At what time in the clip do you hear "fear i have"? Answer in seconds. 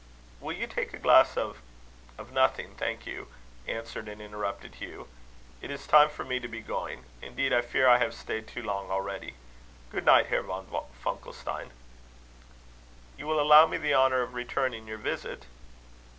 7.61-8.15